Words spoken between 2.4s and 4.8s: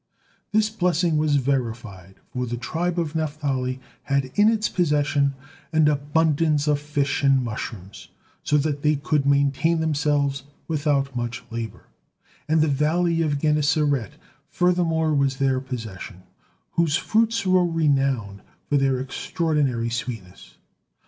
the tribe of Naphtali had in its